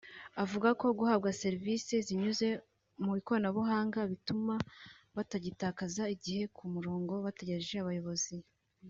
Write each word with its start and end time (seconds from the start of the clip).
avuga 0.43 0.69
ko 0.79 0.87
guhabwa 0.99 1.37
serivisi 1.41 1.93
zinyuze 2.07 2.47
mu 3.03 3.11
ikoranabuhanga 3.19 3.99
bituma 4.11 4.55
batagitakaza 5.15 6.03
igihe 6.15 6.43
ku 6.55 6.63
mirongo 6.75 7.13
bategereje 7.25 7.75
abayobozi 7.83 8.35